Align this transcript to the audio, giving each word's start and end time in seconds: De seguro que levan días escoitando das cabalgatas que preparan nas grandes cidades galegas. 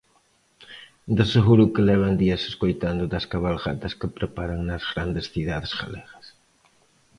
De 1.17 1.25
seguro 1.35 1.63
que 1.73 1.87
levan 1.89 2.13
días 2.23 2.41
escoitando 2.51 3.03
das 3.13 3.25
cabalgatas 3.31 3.93
que 3.99 4.13
preparan 4.17 4.61
nas 4.69 4.83
grandes 4.91 5.25
cidades 5.33 5.71
galegas. 5.81 6.25